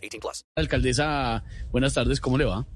18 0.00 0.20
plus. 0.20 0.44
Alcaldesa, 0.56 1.44
buenas 1.70 1.94
tardes, 1.94 2.20
¿cómo 2.20 2.38
le 2.38 2.44
va? 2.44 2.66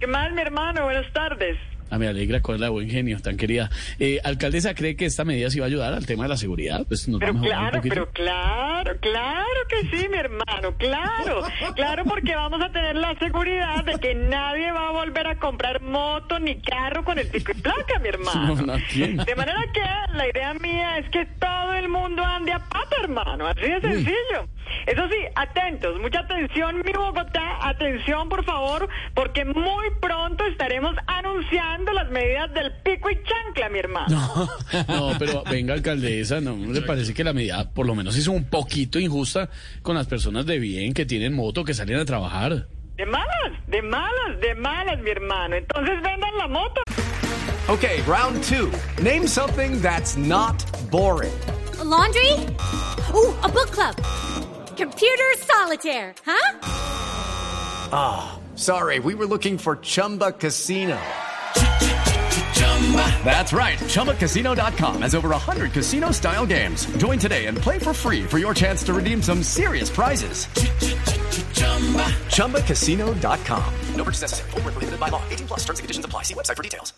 ¿Qué 0.00 0.06
más, 0.06 0.32
mi 0.32 0.42
hermano? 0.42 0.84
Buenas 0.84 1.12
tardes. 1.12 1.56
Ah, 1.92 1.98
me 1.98 2.08
alegra 2.08 2.40
con 2.40 2.58
la 2.58 2.70
buen 2.70 2.88
genio, 2.88 3.20
tan 3.20 3.36
querida. 3.36 3.68
Eh, 3.98 4.18
alcaldesa, 4.24 4.74
¿cree 4.74 4.96
que 4.96 5.04
esta 5.04 5.26
medida 5.26 5.50
sí 5.50 5.58
va 5.58 5.66
a 5.66 5.68
ayudar 5.68 5.92
al 5.92 6.06
tema 6.06 6.22
de 6.22 6.30
la 6.30 6.38
seguridad? 6.38 6.86
Pues 6.88 7.06
nos 7.06 7.20
Pero 7.20 7.38
claro, 7.38 7.80
pero 7.82 8.10
claro, 8.12 8.96
claro 8.98 9.60
que 9.68 9.94
sí, 9.94 10.08
mi 10.08 10.16
hermano, 10.16 10.74
claro. 10.78 11.42
Claro, 11.76 12.04
porque 12.06 12.34
vamos 12.34 12.62
a 12.62 12.72
tener 12.72 12.96
la 12.96 13.14
seguridad 13.18 13.84
de 13.84 13.98
que 13.98 14.14
nadie 14.14 14.72
va 14.72 14.88
a 14.88 14.92
volver 14.92 15.26
a 15.26 15.38
comprar 15.38 15.82
moto 15.82 16.38
ni 16.40 16.62
carro 16.62 17.04
con 17.04 17.18
el 17.18 17.26
pico 17.26 17.52
y 17.52 17.60
placa, 17.60 17.98
mi 17.98 18.08
hermano. 18.08 18.54
No. 18.54 18.72
De 19.24 19.34
manera 19.36 19.62
que 19.74 20.16
la 20.16 20.28
idea 20.28 20.54
mía 20.54 20.96
es 20.96 21.10
que 21.10 21.26
todo 21.38 21.74
el 21.74 21.90
mundo 21.90 22.24
ande 22.24 22.52
a 22.52 22.58
pata, 22.58 22.96
hermano. 23.02 23.48
Así 23.48 23.68
de 23.68 23.80
sencillo. 23.82 24.48
Eso 24.86 25.02
sí, 25.08 25.16
atentos, 25.34 26.00
mucha 26.00 26.20
atención, 26.20 26.82
mi 26.84 26.92
Bogotá, 26.92 27.68
atención 27.68 28.28
por 28.28 28.44
favor, 28.44 28.88
porque 29.14 29.44
muy 29.44 29.90
pronto 30.00 30.44
estaremos 30.46 30.94
anunciando 31.06 31.81
las 31.90 32.10
medidas 32.10 32.52
del 32.54 32.72
pico 32.82 33.10
y 33.10 33.16
chancla, 33.24 33.68
mi 33.68 33.78
hermano. 33.78 34.48
No, 34.88 35.12
pero 35.18 35.42
venga, 35.50 35.74
alcaldesa, 35.74 36.40
¿no 36.40 36.56
¿no 36.56 36.72
le 36.72 36.82
parece 36.82 37.14
que 37.14 37.24
la 37.24 37.32
medida 37.32 37.70
por 37.70 37.86
lo 37.86 37.94
menos 37.94 38.16
es 38.16 38.26
un 38.26 38.44
poquito 38.44 38.98
injusta 38.98 39.48
con 39.82 39.96
las 39.96 40.06
personas 40.06 40.46
de 40.46 40.58
bien 40.58 40.92
que 40.92 41.06
tienen 41.06 41.34
moto, 41.34 41.64
que 41.64 41.74
salen 41.74 41.98
a 41.98 42.04
trabajar? 42.04 42.66
De 42.96 43.06
malas, 43.06 43.66
de 43.66 43.82
malas, 43.82 44.40
de 44.40 44.54
malas, 44.54 44.98
mi 45.00 45.10
hermano. 45.10 45.56
Entonces 45.56 45.94
vendan 46.02 46.36
la 46.36 46.46
moto. 46.48 46.82
Okay, 47.68 48.02
round 48.02 48.42
two. 48.44 48.70
Name 49.02 49.26
something 49.26 49.80
that's 49.80 50.16
not 50.16 50.64
boring. 50.90 51.32
A 51.80 51.84
laundry? 51.84 52.32
Ooh, 53.14 53.34
a 53.42 53.48
book 53.48 53.70
club. 53.70 53.96
Computer 54.76 55.32
solitaire, 55.38 56.14
huh? 56.26 56.58
Sorry, 58.54 58.98
we 59.00 59.14
were 59.14 59.26
looking 59.26 59.58
for 59.58 59.76
Chumba 59.76 60.32
Casino. 60.32 60.98
That's 63.24 63.54
right. 63.54 63.78
ChumbaCasino.com 63.78 65.02
has 65.02 65.14
over 65.14 65.30
100 65.30 65.72
casino 65.72 66.10
style 66.10 66.44
games. 66.44 66.84
Join 66.98 67.18
today 67.18 67.46
and 67.46 67.56
play 67.56 67.78
for 67.78 67.94
free 67.94 68.24
for 68.24 68.38
your 68.38 68.52
chance 68.52 68.82
to 68.84 68.92
redeem 68.92 69.22
some 69.22 69.42
serious 69.42 69.88
prizes. 69.88 70.46
ChumbaCasino.com. 72.36 73.64
No 73.96 74.04
purchase 74.04 74.22
necessary. 74.22 74.50
Void 74.50 74.64
were 74.64 74.72
prohibited 74.72 75.00
by 75.00 75.08
law. 75.08 75.22
18 75.30 75.46
plus. 75.46 75.60
Terms 75.60 75.78
and 75.78 75.84
conditions 75.84 76.04
apply. 76.04 76.22
See 76.24 76.34
website 76.34 76.56
for 76.56 76.62
details. 76.62 76.92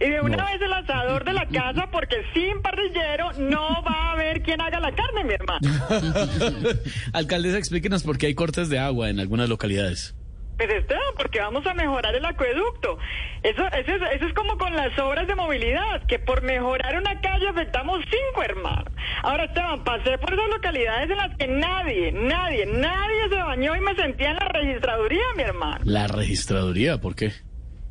Y 0.00 0.10
de 0.10 0.20
una 0.20 0.44
vez 0.44 0.60
el 0.60 0.72
asador 0.72 1.24
de 1.24 1.32
la 1.32 1.46
casa, 1.48 1.88
porque 1.90 2.16
sin 2.34 2.60
parrillero 2.60 3.32
no 3.38 3.82
va 3.82 4.10
a 4.10 4.12
haber 4.12 4.42
quien 4.42 4.60
haga 4.60 4.78
la 4.78 4.92
carne, 4.94 5.24
mi 5.24 5.32
hermano. 5.32 5.60
Alcaldesa, 7.14 7.56
explíquenos 7.56 8.02
por 8.02 8.18
qué 8.18 8.26
hay 8.26 8.34
cortes 8.34 8.68
de 8.68 8.78
agua 8.78 9.08
en 9.08 9.20
algunas 9.20 9.48
localidades. 9.48 10.14
Pues 10.56 10.70
Esteban, 10.70 11.02
porque 11.18 11.40
vamos 11.40 11.66
a 11.66 11.74
mejorar 11.74 12.14
el 12.14 12.24
acueducto. 12.24 12.98
Eso, 13.42 13.66
eso, 13.66 13.92
es, 13.92 14.02
eso 14.14 14.26
es 14.26 14.32
como 14.34 14.56
con 14.56 14.74
las 14.74 14.98
obras 14.98 15.26
de 15.26 15.34
movilidad, 15.34 16.06
que 16.06 16.18
por 16.18 16.42
mejorar 16.42 16.96
una 16.96 17.20
calle 17.20 17.48
afectamos 17.48 18.00
cinco, 18.04 18.42
hermano. 18.42 18.90
Ahora, 19.22 19.44
Esteban, 19.44 19.84
pasé 19.84 20.16
por 20.16 20.32
esas 20.32 20.48
localidades 20.48 21.10
en 21.10 21.16
las 21.16 21.36
que 21.36 21.46
nadie, 21.46 22.12
nadie, 22.12 22.64
nadie 22.66 23.28
se 23.28 23.36
bañó 23.36 23.76
y 23.76 23.80
me 23.80 23.94
sentía 23.96 24.30
en 24.30 24.36
la 24.36 24.48
registraduría, 24.48 25.24
mi 25.36 25.42
hermano. 25.42 25.78
La 25.84 26.06
registraduría, 26.06 26.98
¿por 26.98 27.14
qué? 27.14 27.32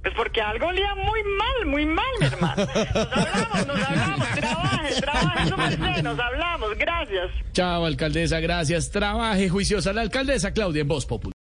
Pues 0.01 0.13
porque 0.16 0.41
algo 0.41 0.68
olía 0.68 0.94
muy 0.95 1.22
mal, 1.23 1.66
muy 1.68 1.85
mal, 1.85 2.06
mi 2.19 2.25
hermano. 2.25 2.66
Nos 2.66 2.78
hablamos, 2.78 3.68
nos 3.68 3.89
hablamos. 3.89 4.29
Trabaje, 4.35 5.01
trabaje, 5.01 5.50
su 5.50 5.57
merced, 5.57 6.03
nos 6.03 6.19
hablamos. 6.19 6.78
Gracias. 6.78 7.31
Chao, 7.53 7.85
alcaldesa, 7.85 8.39
gracias. 8.39 8.91
Trabaje 8.91 9.50
juiciosa 9.50 9.94
la 9.94 10.01
alcaldesa 10.01 10.51
Claudia 10.51 10.81
en 10.81 10.88
Voz 10.88 11.06
Populi. 11.06 11.34